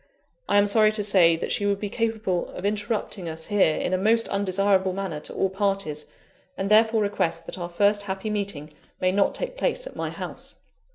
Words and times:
I 0.49 0.57
am 0.57 0.65
sorry 0.65 0.91
to 0.93 1.03
say 1.03 1.35
that 1.35 1.51
she 1.51 1.67
would 1.67 1.79
be 1.79 1.87
capable 1.87 2.49
of 2.55 2.65
interrupting 2.65 3.29
us 3.29 3.45
here, 3.45 3.75
in 3.75 3.93
a 3.93 3.99
most 3.99 4.27
undesirable 4.29 4.93
manner 4.93 5.19
to 5.19 5.33
all 5.35 5.51
parties, 5.51 6.07
and 6.57 6.71
therefore 6.71 7.03
request 7.03 7.45
that 7.45 7.59
our 7.59 7.69
first 7.69 8.01
happy 8.01 8.31
meeting 8.31 8.73
may 8.99 9.11
not 9.11 9.35
take 9.35 9.57
place 9.57 9.85
at 9.85 9.95
my 9.95 10.09
house. 10.09 10.55